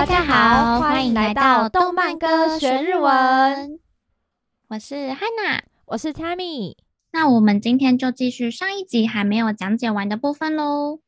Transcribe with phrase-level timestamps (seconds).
[0.00, 3.78] 大家好，欢迎来到动漫歌学日文。
[4.68, 6.74] 我是 Hana，我是 Tammy。
[7.12, 11.00] 那我们今天就继续上一集还没有讲解完的部分喽。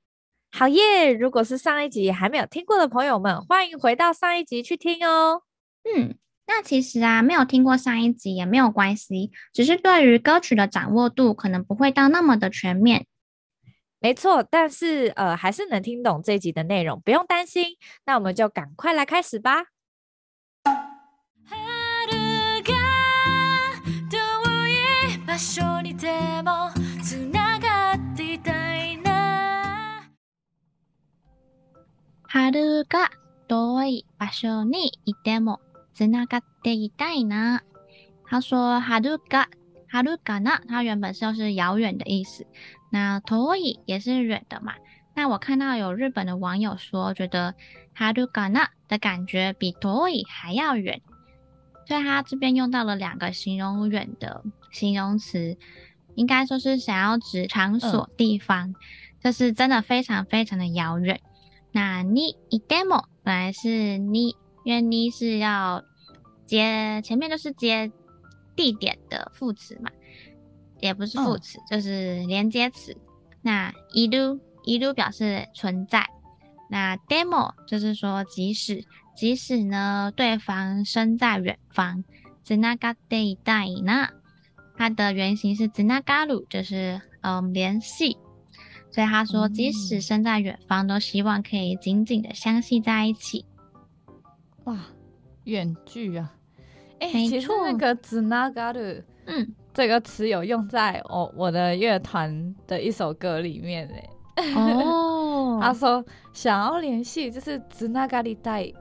[0.51, 1.11] 好耶！
[1.11, 5.41] 如果是上一集还没有听过的朋友们，欢迎回到上一集去听哦。
[5.85, 6.15] 嗯，
[6.47, 13.07] 那其实啊，没有听过上一集也没有关系，只是对于歌曲的掌握度可能不会到那么的全面。
[14.02, 17.78] 没错，但是呃，还是能听懂这一集的内容，不用担心。
[18.06, 19.66] 那我们就赶快来开始吧。
[32.50, 33.10] 春が
[33.48, 35.60] 远い场所にいても
[35.94, 37.64] つながっていたいな。
[38.30, 39.48] 他说春が
[39.90, 42.46] 春かな，它原本就是遥远的意思。
[42.92, 44.74] 那远い也是远的嘛。
[45.16, 47.56] 那我看到有日本的网友说，觉得
[47.96, 51.02] はるかな的感觉比远い还要远，
[51.88, 55.58] 所以他这边用到了两个形容远的形容词，
[56.16, 58.74] 应该说是想要指场所、地方，
[59.24, 61.20] 就、嗯、是真的非常非常的遥远。
[61.72, 65.84] 那にいても本来是に，因为に是要
[66.46, 67.92] 接前面就是接
[68.56, 69.90] 地点的副词嘛。
[70.82, 72.96] 也不是副词，哦、就是连接词。
[73.42, 76.08] 那いるいる表示存在。
[76.70, 78.84] 那でも就是说即使
[79.16, 82.04] 即使呢，对方身在远方。
[82.44, 84.12] つながっていたいな，
[84.78, 88.16] 它的原型是つながる，就是嗯联系。
[88.90, 93.46] 所以他说，即使身在远方，嗯、都希望可以紧紧的相系在一起。
[94.64, 94.80] 哇，
[95.44, 96.32] 远距啊！
[97.02, 99.54] 哎、欸，没错，其实那个つながる，嗯。
[99.74, 104.10] 这个词有用在我我的乐团的一首歌里面诶。
[104.56, 108.74] 哦， 他说想要联系就是つながりたい。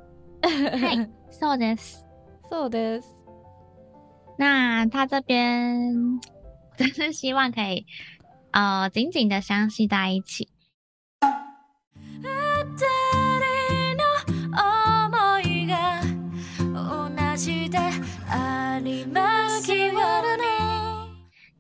[0.43, 2.05] はい、 そうです。
[2.51, 3.09] そうです。
[4.39, 6.21] 那他这边
[6.77, 7.87] 就是希望可以
[8.53, 10.49] 呃紧紧的相系在一起。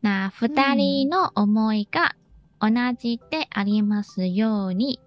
[0.03, 2.15] 二人の思いが
[2.61, 5.01] 同じでありますように。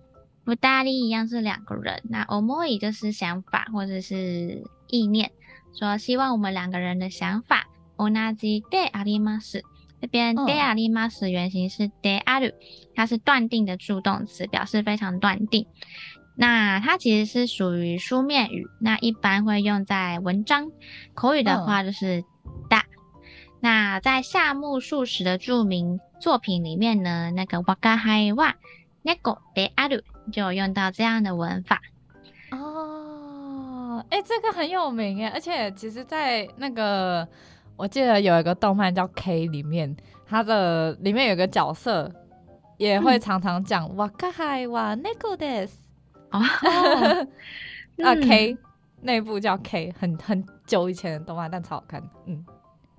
[0.45, 5.29] 二人一样是两个人，那思い就是想法或者是意念，
[5.73, 9.61] 说希望我们两个人的想法同じであります。
[10.01, 12.55] 这边であります原型是である，
[12.95, 15.67] 它是断定的助动词，表示非常断定。
[16.35, 20.71] 那它其实是属于书面语，那一般会用在文章，
[21.13, 22.23] 口语的话就是
[22.69, 22.83] だ。
[23.63, 28.55] 那在夏目漱石的著名作品里面呢，那个わが辈は
[29.03, 31.81] 猫である就有用到这样的文法
[32.51, 34.05] 哦。
[34.09, 37.27] 哎、欸，这个很有名耶，而且其实，在那个
[37.75, 42.09] 我记得有一个动漫叫 K 里面，它的里面有个角色
[42.77, 45.71] 也会常常讲わが辈は猫です。
[46.31, 46.39] 哦，
[48.03, 48.57] 啊 K
[49.01, 52.01] 那部叫 K，很很久以前的动漫，但超好看。
[52.25, 52.45] 嗯。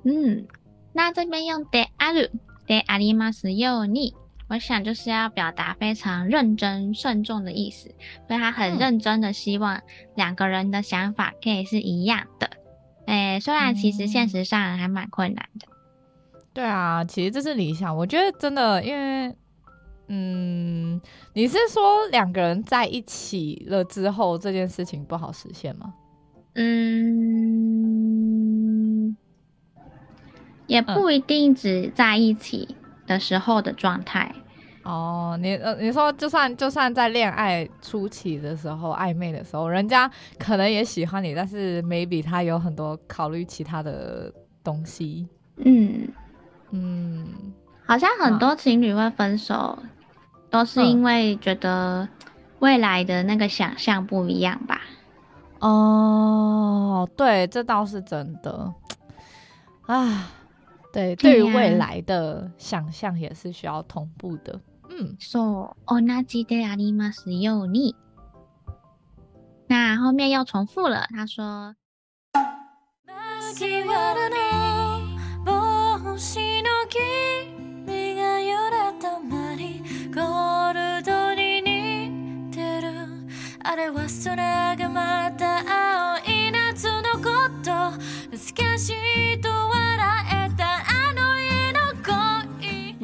[0.04, 0.46] 嗯，
[0.92, 2.30] 那这边用である
[2.66, 4.14] でありますように，
[4.48, 7.94] 我想就是要表达非常认真慎重的意思，
[8.26, 9.80] 所以他很认真的希望
[10.14, 12.50] 两个人的想法可以是一样的。
[13.06, 15.66] 诶，虽然其实现实上还蛮困难的。
[16.52, 17.96] 对啊，其实这是理想。
[17.96, 19.34] 我觉得真的，因为，
[20.08, 21.00] 嗯，
[21.32, 25.92] 你是说两个人在一起了之后，这件事情不好实现吗？
[26.54, 27.73] 嗯。
[30.67, 34.33] 也不一定只在一起的时候的状态、
[34.83, 35.37] 嗯、哦。
[35.39, 40.09] 你呃，你说就算就算在恋爱初期的时候，暧昧的时候，人家
[40.39, 44.33] 可能也喜欢你，但是 maybe 他有很多考虑其他的
[44.63, 45.27] 东西。
[45.57, 46.07] 嗯
[46.71, 47.53] 嗯，
[47.85, 49.79] 好像很多情侣会分手，啊、
[50.49, 52.07] 都是因为觉得
[52.59, 54.81] 未来的那个想象不一样吧？
[55.59, 58.73] 哦，对，这倒是真的。
[59.85, 60.31] 啊。
[60.94, 64.60] 对，对于未来的想象也是需要同步的。
[64.88, 67.94] 嗯，そう、同じでありますように。
[69.68, 71.76] 那后面又重复了，他说。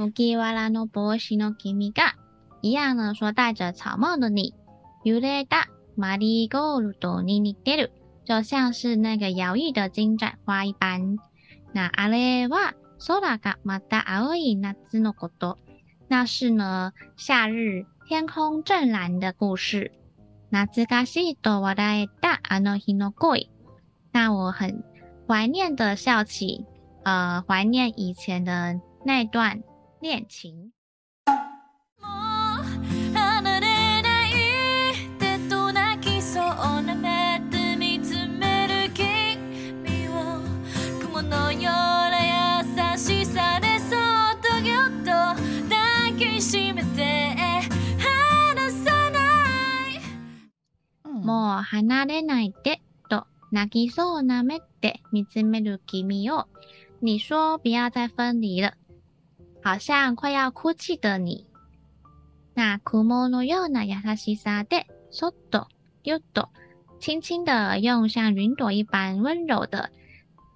[0.10, 2.16] 麦わらの帽子の君が
[2.64, 4.54] 一样呢，说戴着草帽的你，
[5.06, 7.92] 揺れたマリーゴールドに似てる，
[8.26, 11.18] 就像是那个摇曳的金盏花一般。
[11.74, 15.58] 那あれは空がまた青い夏のこと。
[16.10, 19.92] 那是呢，夏日天空正蓝的故事。
[20.52, 23.50] 懐かしいと笑えたあの日の恋。
[24.12, 24.84] 那我很
[25.28, 26.66] 怀念的笑起，
[27.04, 29.64] 呃，怀念以前的那段
[30.02, 30.72] 恋情。
[51.24, 56.48] もう离れないでと泣きそうな目で见つめる君を。
[57.04, 58.74] 你说不要再分离了，
[59.63, 61.47] 好像快要哭泣的你。
[62.55, 65.69] 那云のような优しさでそっと
[66.03, 66.49] ぎゅっと
[67.01, 69.91] 轻轻的用像云朵一般温柔的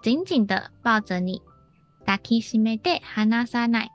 [0.01, 1.41] 紧紧的抱着你。
[2.03, 3.89] 抱きしめて离さない，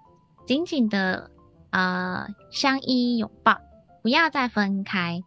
[0.46, 1.30] 紧紧的
[1.70, 3.58] 呃相依拥抱，
[4.02, 5.22] 不要再分开。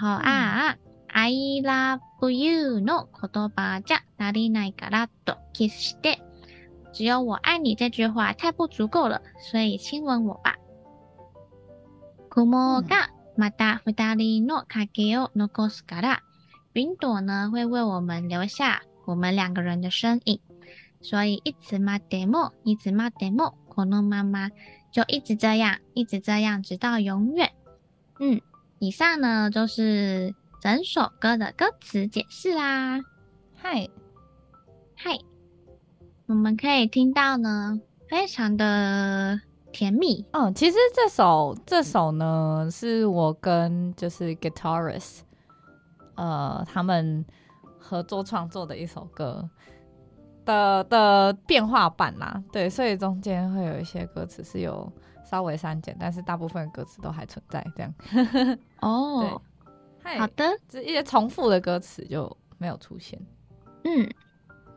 [0.00, 0.78] 后啊、嗯、，
[1.08, 2.00] I love
[2.30, 6.18] you の言叶じゃ足りないからと kiss して，
[6.92, 9.20] 只有我爱你这句话太不足够了，
[9.50, 10.56] 所以亲吻我吧。
[12.30, 16.18] 云がまた二人の影を残すから，
[16.74, 20.40] 云朵呢会为我们留下我们两个人的身影，
[21.00, 24.50] 所以いつまでもいつまでもこのまま
[24.92, 27.52] 就一直这样，一直这样，直到永远。
[28.18, 28.40] 嗯。
[28.81, 32.99] 以上呢就是整首歌的歌词解释啦。
[33.55, 33.87] 嗨，
[34.95, 35.19] 嗨，
[36.25, 37.79] 我们可以听到呢，
[38.09, 39.39] 非常的
[39.71, 40.25] 甜蜜。
[40.31, 45.19] 嗯，其实这首这首呢是我跟就是 guitarist，
[46.15, 47.23] 呃，他们
[47.77, 49.47] 合作创作的一首歌
[50.43, 52.43] 的的变化版啦。
[52.51, 54.91] 对，所以中间会有一些歌词是有。
[55.30, 57.94] 稍微删减，但是大部分歌词都还存在，这样。
[58.80, 59.40] 哦，
[60.02, 63.20] 对，好的，这一些重复的歌词就没有出现。
[63.84, 64.08] 嗯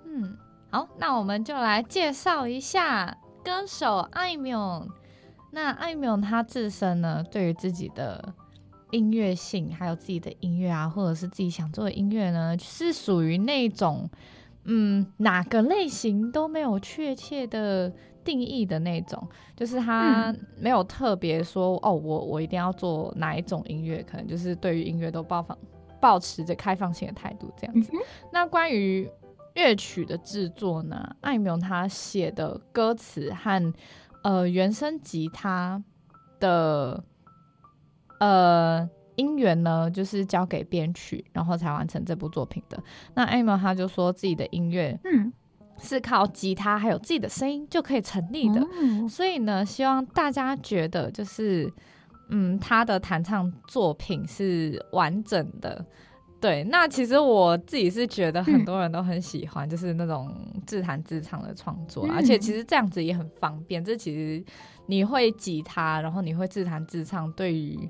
[0.05, 0.37] 嗯，
[0.71, 4.89] 好，那我们就来介绍一下歌手あいみょん。
[5.51, 8.33] 那あいみょん他自身呢，对于自己的
[8.91, 14.09] 音乐性，还有自己的音乐啊，或者是自己想做的音乐呢，是属于那种，
[14.63, 17.91] 嗯，哪个类型都没有确切的。
[18.21, 25.57] 定义的那种，就是他没有特别说、嗯、哦，我我一定要做哪一种音乐，可能就是对于音乐都抱放
[25.99, 27.89] 抱持着开放性的态度这样子。
[27.93, 27.99] 嗯、
[28.31, 29.09] 那关于
[29.55, 33.73] 乐曲的制作呢，あいみょん他写的歌词和
[34.21, 35.81] 呃原声吉他
[36.39, 37.03] 的
[38.19, 42.81] 呃 音源呢，就是交给编曲，然后才完成这部作品的。
[43.15, 45.31] 那あいみょん他就说自己的音乐，嗯。
[45.81, 51.71] 是靠吉他还有自己的声音就可以成立的，嗯、所以呢，希望大家觉得就是，
[52.31, 55.85] 嗯，他的弹唱作品是完整的。
[56.41, 60.29] 对，那其实我自己是觉得很多人都很喜欢，就是那种
[60.67, 63.81] 自弹自唱的创作，嗯、而且其实这样子也很方便。
[63.81, 64.43] 这其实
[64.85, 67.89] 你会吉他，然后你会自弹自唱，对于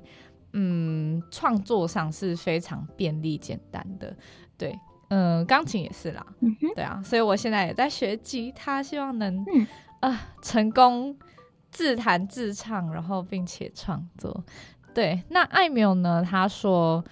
[0.54, 4.16] 嗯创作上是非常便利简单的，
[4.56, 4.78] 对。
[5.12, 9.66] 嗯，钢琴也是啦，嗯、哼对啊，所以我现在也在学吉他，希望能啊、嗯
[10.02, 11.18] 呃、成功
[11.72, 14.44] 自弹自唱，然后并且创作。
[14.94, 16.24] 对，那あいみょん呢？
[16.24, 17.04] 他说，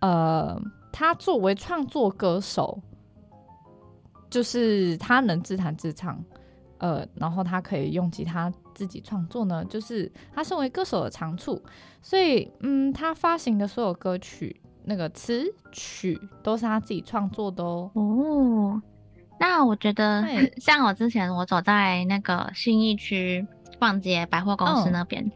[0.00, 2.80] 呃，他作为创作歌手，
[4.28, 6.24] 就是他能自弹自唱，
[6.78, 11.61] 呃，然后他可以用吉他 自己创作呢，就是他身为歌手的长处。
[12.01, 14.61] 所以，嗯，他发行的所有歌曲。
[14.85, 17.91] 那个词曲都是他自己创作的哦。
[17.93, 18.81] 哦，
[19.39, 20.23] 那我觉得
[20.57, 23.45] 像我之前我走在那个信义区
[23.77, 25.31] 逛街百货公司那边，嗯、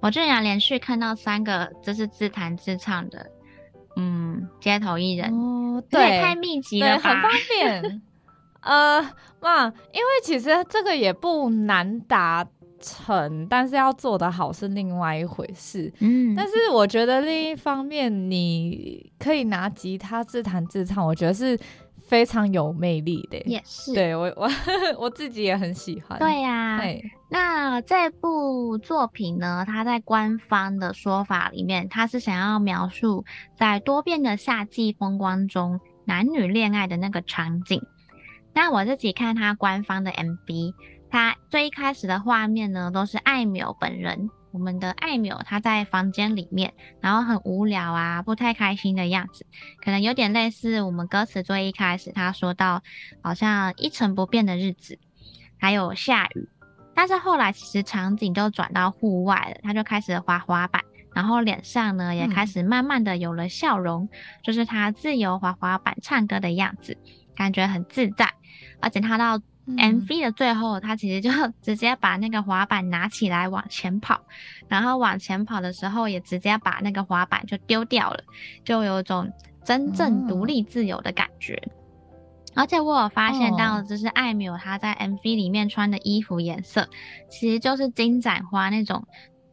[0.00, 3.30] 我居然连续看到三个就是自弹自唱的，
[3.94, 8.02] 嗯，街头艺人哦，对，太密集了吧，很方便。
[8.62, 9.00] 呃，
[9.40, 12.44] 哇，因为其实这个也不难达
[12.80, 15.92] 成，但是要做得好是另外一回事。
[16.00, 21.58] 嗯，但是我觉得另一方面，你可以拿吉他自弹自唱，我觉得是
[22.06, 23.92] 非常有魅力的，也是。
[23.92, 24.50] 对我 我
[24.98, 26.18] 我自己也很喜欢。
[26.18, 26.82] 对呀、啊，
[27.30, 33.24] 那这部作品呢，它在官方的说法里面，它是想要描述
[33.56, 37.82] 在多变的夏季风光中男女恋爱的那个场景。
[38.54, 40.74] 那我自己看它官方的 MV，
[41.10, 44.30] 它最一开始的画面呢，都是艾米尔本人。
[44.50, 46.72] 我们的艾米尔他在房间里面，
[47.02, 49.44] 然后很无聊啊，不太开心的样子，
[49.84, 52.82] 可能有点类似我们歌词最一开始他说到，
[53.22, 54.98] 好像一成不变的日子，
[55.58, 56.48] 还有下雨，
[56.94, 60.82] 但是后来其实场景就转到户外了，他就开始滑滑板，
[61.14, 66.96] 然后脸上呢也开始慢慢的有了笑容，嗯、就是他自由滑滑板唱歌的样子，
[67.36, 68.32] 感觉很自在，
[68.80, 69.38] 而且他到。
[69.76, 74.20] MV 的最后，他其实就 直接把那个滑板拿起来往前跑，
[74.66, 78.22] 然后往前跑的时候也直接把那个滑板就丢掉了，
[78.64, 79.30] 就有种
[79.64, 81.60] 真正独立自由的感觉。
[81.66, 81.72] 嗯、
[82.54, 86.88] 而且我有发现到，就是艾米尔她在 MV 里面穿的衣服颜色，
[87.28, 89.06] 其实就是金盏花那种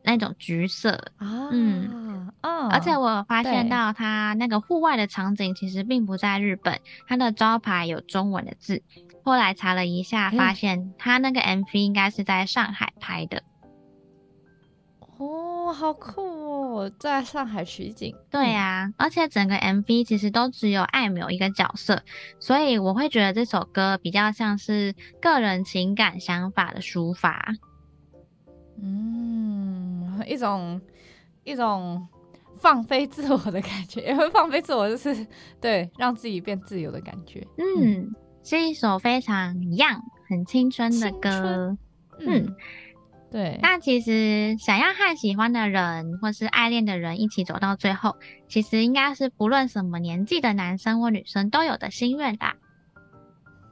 [0.03, 0.91] 那种橘色。
[1.17, 8.81] 啊、嗯，哦、而且我有发现到，他那个户外的场景其实并不在日本，他的招牌有中文的字。
[9.25, 13.41] 后来查了一下，发现他那个 MV 应该是在上海拍的。
[15.17, 18.15] 哦，好酷哦，在上海取景。
[18.29, 22.03] 对呀、啊，而且整个 MV 其实都只有艾缪一个角色，
[22.39, 27.55] 所以我会觉得这首歌比较像是个人情感想法的抒发。
[28.79, 30.79] 嗯，一种
[31.44, 32.08] 一种
[32.60, 35.25] 放飞自我的感觉，也会放飞自我，就是
[35.60, 37.39] 对让自己变自由的感觉。
[37.58, 38.03] 嗯。
[38.03, 41.75] 嗯是一首非常 young、很青春的歌，
[42.19, 42.55] 嗯，嗯，
[43.31, 43.59] 对。
[43.59, 48.15] 那其实想要和喜欢的人或是爱恋的人一起走到最后，
[48.47, 52.55] 其实应该是不论什么年纪的男生或女生都有的心愿吧。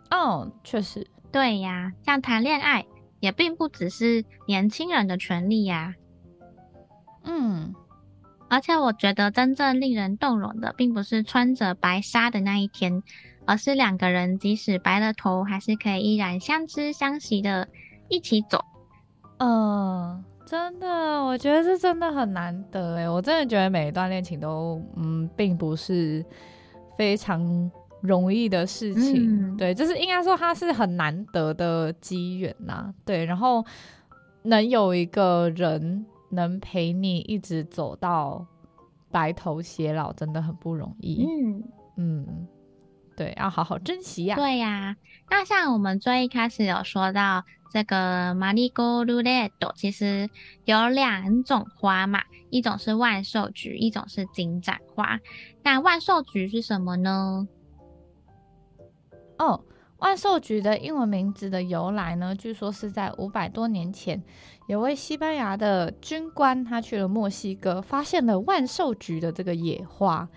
[0.09, 2.85] 哦，确实，对呀，像谈恋爱
[3.19, 5.93] 也并不只是年轻人的权利呀。
[7.25, 7.75] 嗯，
[8.49, 13.03] 而且我觉得真正令人动容的，并不是穿着白纱的那一天。
[13.45, 17.67] 而是两个人，即使白了头，还是可以依然相知相惜的
[18.09, 18.63] 一起走。
[19.39, 20.87] 嗯，真的，
[21.23, 26.23] 我觉得这真的很难得哎，我真的觉得每一段恋情都，嗯，并不是
[26.97, 27.71] 非常
[28.01, 29.53] 容易的事情。
[29.53, 32.93] 嗯、对，就是应该说它是很难得的机缘呐。
[33.03, 33.65] 对，然后
[34.43, 38.45] 能有一个人能陪你一直走到
[39.11, 41.25] 白头偕老，真的很不容易。
[41.25, 41.63] 嗯
[41.97, 42.47] 嗯。
[43.22, 44.36] 对，要好好珍惜呀、啊。
[44.36, 44.96] 对呀、啊，
[45.28, 50.30] 那像我们最一开始有说到这个マリゴールレッド，其实
[50.64, 55.18] 有两种花嘛，一种是万寿菊，一种是金盏花。
[55.64, 57.48] 那万寿菊是什么呢？
[59.36, 59.64] 哦，
[59.98, 64.22] 万寿菊的英文名字的由来呢，据说是在五百多年前，
[64.68, 70.28] 有位西班牙的军官，他去了墨西哥，发现了万寿菊的这个野花，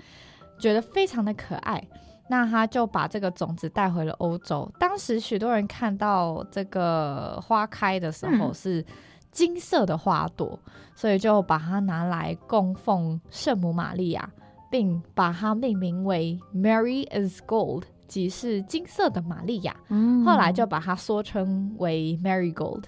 [0.59, 1.87] 觉得非常的可爱。
[2.28, 4.70] 那他就把这个种子带回了欧洲。
[4.78, 8.84] 当时许多人看到这个花开的时候是
[9.30, 14.28] 金色的花朵，嗯、所以就把它拿来供奉圣母玛利亚，
[14.70, 19.76] 并把它命名为 Mary is Gold，即是金色的玛利亚。
[19.88, 22.84] 嗯、后来就把它缩称为 Marygold。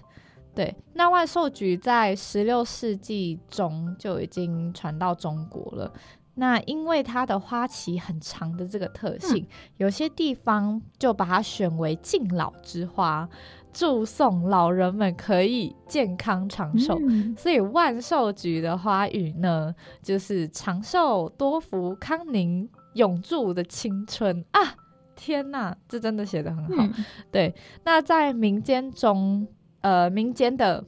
[0.55, 5.93] 对，那万寿菊在十六世纪中就已经传到中国了。
[6.41, 9.47] 那因为它的花期很长的这个特性，嗯、
[9.79, 13.29] 有些地方就把它选为敬老之花，
[13.73, 16.97] 祝颂老人们可以健康长寿。
[17.03, 24.61] 嗯、所以万寿菊的花语呢，就是长寿、多福、康宁、永驻的青春啊！
[25.17, 26.85] 天哪，这真的写得很好。
[26.85, 27.53] 嗯、对，
[27.83, 29.45] 那在民间中，
[29.81, 30.85] 呃，民间的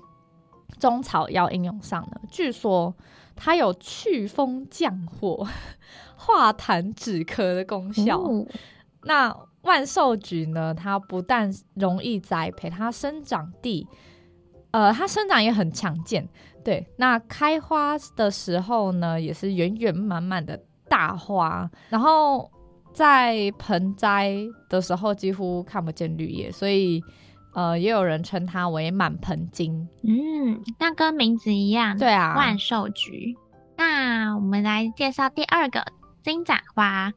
[0.78, 2.94] 中草药应用上呢，据说。
[3.42, 5.48] 它有祛风降火、
[6.14, 8.18] 化痰止咳的功效。
[8.18, 8.46] 哦、
[9.04, 10.74] 那万寿菊呢？
[10.74, 13.88] 它不但容易栽培，它生长地，
[14.72, 16.28] 呃，它生长也很强健。
[16.62, 21.70] 对，那开花的时候呢，也是圆圆满满的大花。
[21.88, 22.50] 然后
[22.92, 24.36] 在盆栽
[24.68, 27.02] 的时候，几乎看不见绿叶，所以。
[27.52, 33.36] 呃，也有人称它为满盆金，嗯，那跟名字一样，对啊，万寿菊。
[33.76, 35.86] 那我们来介绍第二个
[36.22, 37.12] 金盏花。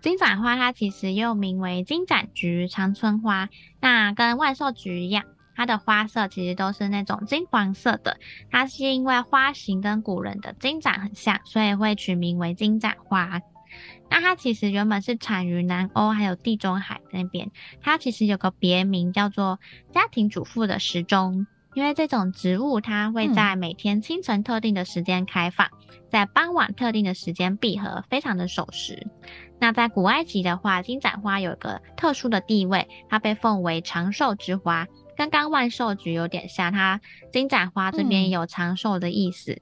[0.00, 3.48] 金盏花它其实又名为金盏菊、长春花。
[3.80, 5.24] 那跟万寿菊一样，
[5.54, 8.18] 它的花色其实都是那种金黄色的。
[8.50, 13.40] 它是因为花型跟古人的金盏很像，所以会取名为金盏花。
[14.08, 19.58] 那它其实原本是产于南欧还有地中海那边，它其实有个别名叫做
[19.92, 25.68] 家庭主妇的时钟，因为这种植物它会在每天清晨特定的时间开放，
[26.10, 29.06] 在傍晚特定的时间闭合，非常的守时。
[29.58, 34.86] 那在古埃及的话，金盏花有一个特殊的地位，它被奉为长寿之花，
[35.16, 37.00] 跟刚刚万寿菊有点像，它
[37.32, 39.52] 金盏花这边有长寿的意思。
[39.52, 39.60] 嗯、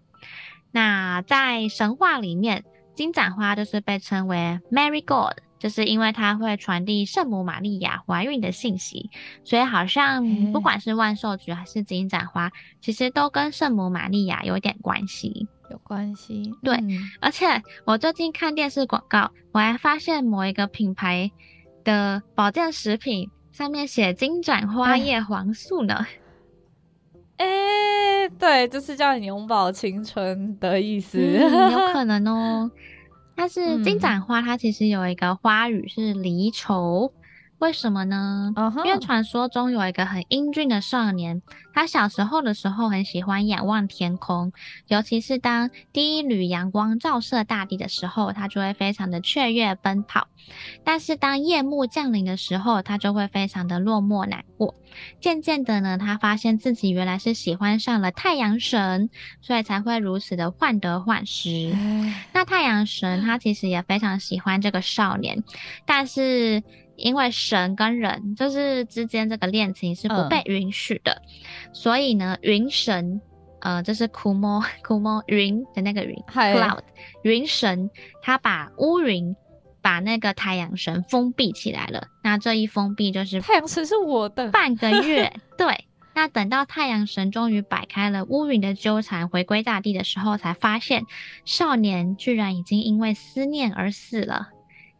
[0.72, 9.10] 那在神话里面，金盏花就是被称为 Mary Gold，就是因为它会传递圣母玛利亚怀孕的信息，
[9.44, 15.48] 所以好像不管是万寿菊还是金盏花，其实都跟圣母玛利亚有点关系。
[15.70, 16.76] 有关系，对。
[16.76, 17.46] 嗯、而且
[17.86, 21.30] 我最近看电视广告，我还发现某一个品牌
[21.82, 26.06] 的保健食品上面写金盏花叶黄素呢。
[27.44, 32.70] 哎、欸，对，就是叫你永葆青春的意思，嗯、有可能哦。
[33.36, 37.12] 但是金盏花它其实有一个花语是离愁。
[37.64, 38.84] 为什么呢？Uh huh.
[38.84, 41.40] 因为传说中有一个很英俊的少年，
[41.72, 44.52] 他小时候的时候很喜欢仰望天空，
[44.88, 50.28] 尤其是当第一缕阳光照射大地的时候，他就会非常的雀跃奔跑。
[50.84, 54.74] 但是当夜幕降临的时候，他就会非常的落寞难过。
[55.18, 59.08] 渐渐的呢，他发现自己原来是喜欢上了太阳神，
[59.40, 61.74] 所以才会如此的患得患失。
[62.34, 65.42] 那太阳神他其实也非常喜欢这个少年，
[65.86, 66.62] 但是。
[66.96, 73.20] 因为神跟人就是之间这个恋情是不被允许的，嗯、所以呢，云神，
[73.60, 76.80] 呃，就是 Kumo Kumo 云的那个云嘿，Cloud
[77.22, 77.90] 云神，
[78.22, 79.34] 他把乌云
[79.82, 82.08] 把那个太阳神封闭起来了。
[82.22, 85.86] 那这一封闭就是太阳神是我的半个月， 对。
[86.16, 91.02] 那等到太阳神终于摆开了乌云的纠缠，回归大地的时候，才发现
[91.44, 94.50] 少年居然已经因为思念而死了。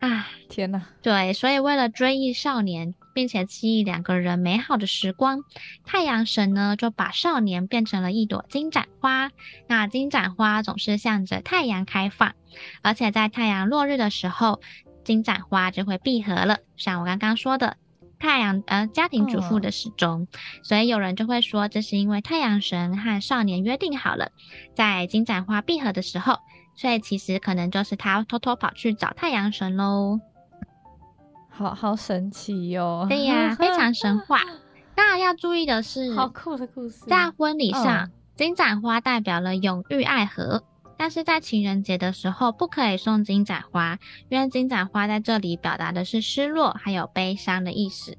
[0.04, 0.82] 啊，天哪！
[1.00, 5.40] 对，所以为了追忆少年，并且记忆两个人美好的时光，
[5.83, 9.31] 太阳神呢就把少年变成了一朵金盏花。
[9.66, 12.35] 那金盏花总是向着太阳开放，
[12.83, 14.61] 而且在太阳落日的时候，
[15.05, 16.59] 金盏花就会闭合了。
[16.76, 17.78] 像我刚刚说的，
[18.18, 20.26] 太阳呃家庭主妇的时钟，哦、
[20.62, 24.33] 所以有人就会说，这是因为太阳神和少年约定好了，
[24.74, 26.40] 在金盏花闭合的时候。
[26.74, 30.20] 所以其实可能就是他偷偷跑去找太阳神喽，
[31.48, 33.06] 好好神奇哟、哦！
[33.08, 34.40] 对呀， 非常神话。
[34.96, 37.04] 那要注意的是，好酷的故事。
[37.06, 40.64] 在婚礼上，哦、金盏花代表了永浴爱河，
[40.96, 48.16] 但是在情人节的时候不可以送金盏花，因为金盏花在这里表达的是失落还有悲伤的意思。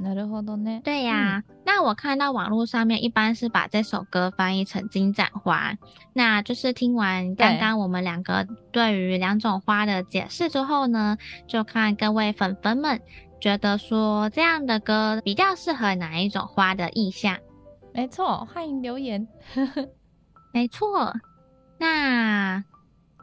[0.00, 0.82] なるほどね。
[0.82, 5.74] 对呀、啊，嗯、那我看到网络上面一般是把这首歌翻译成金盏花，
[6.12, 13.00] 那就是听完刚刚我们两个对于两种花的解释之后呢，对就看各位粉粉们
[13.40, 17.38] 觉得说这样的歌比较适合哪一种花的意象。
[17.94, 19.26] 没错，欢迎留言。
[20.52, 21.14] 没错，
[21.78, 22.62] 那。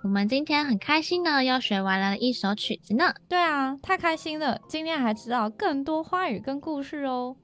[0.05, 3.15] 我们今天很开心呢，又学完了一首曲子呢。
[3.29, 4.61] 对啊，太开心了！
[4.69, 7.37] 今天还知道更多花语跟故事哦。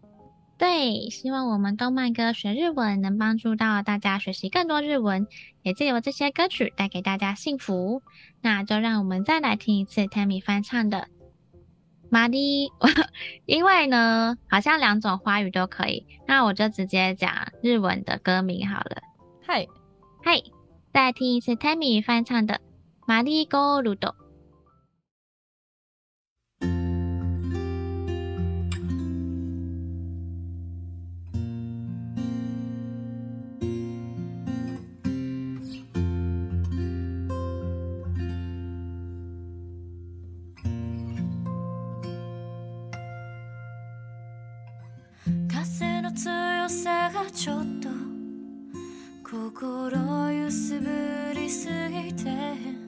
[0.56, 5.26] 对，希望我们动漫歌学日文能帮助到大家学习更多日文，
[5.62, 8.02] 也借由这些歌曲带给大家幸福。
[8.40, 10.98] 那就让我们再来听一次 Tammy 翻唱的
[12.08, 12.68] 《玛丽》，
[13.46, 19.02] 因为呢，好像两种花语都可以，那我就直接讲日文的歌名好了。
[19.44, 19.66] 嗨，
[20.22, 20.40] 嗨。
[20.93, 22.55] 再听一次 Tammy 翻唱的《
[23.05, 24.09] 玛丽ゴールド》。
[45.79, 47.89] 风の强さがちょっと
[49.23, 52.82] 心 揺すぶりすぎて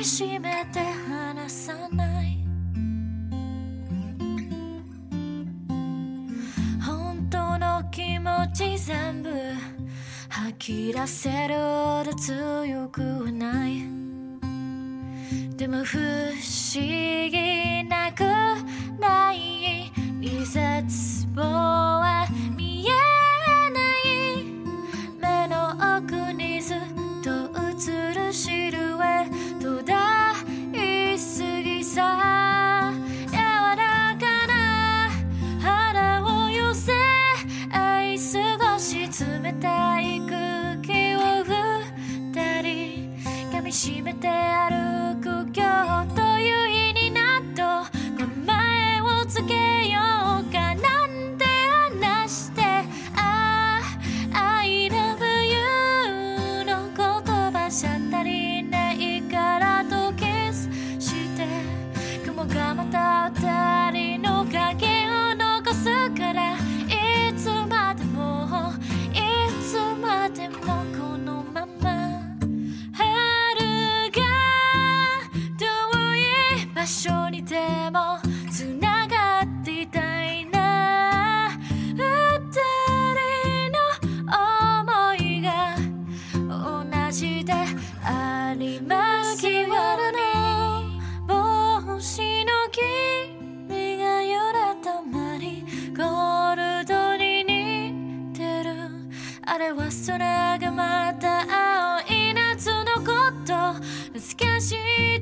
[0.00, 2.38] 抱きしめて离さない。
[6.80, 9.30] 本当の気持ち全部
[10.30, 13.82] 吐き出せるほど强くはない。
[15.58, 18.22] でも不思议なく
[18.98, 19.92] ない。
[20.22, 22.69] 绝望は见
[44.20, 44.79] って歩
[99.60, 103.74] れは空がまた青い夏のこと。
[104.18, 105.19] 懐かしい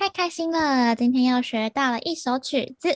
[0.00, 0.96] 太开心了！
[0.96, 2.88] 今天又学到了一首曲子。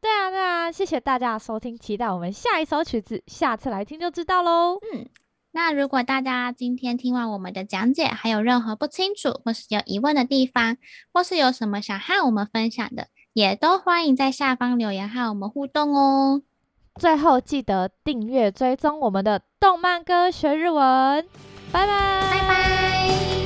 [0.00, 4.80] 对啊，对啊，谢谢大家的收听，期待我们下一首曲子，下次来听就知道喽。
[4.92, 5.06] 嗯，
[5.52, 10.78] 那如果大家今天听完我们的讲解，还有任何不清楚或是有疑问的地方，
[11.12, 16.42] 或是有什么想和我们分享的，也都欢迎在下方留言和我们互动哦。
[16.96, 21.24] 最后记得订阅追踪我们的动漫歌学日文，
[21.70, 23.41] 拜拜，拜拜。